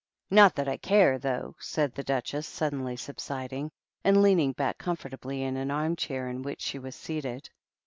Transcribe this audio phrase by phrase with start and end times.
[0.31, 3.69] "Not that I care, though," said the Duchess, suddenly subsiding,
[4.03, 7.47] and leaning back comfortably in an arm chair in which she was seated.